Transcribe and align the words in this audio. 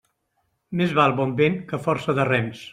Més 0.79 0.95
val 1.01 1.15
bon 1.21 1.37
vent 1.43 1.61
que 1.71 1.83
força 1.87 2.19
de 2.21 2.29
rems. 2.35 2.69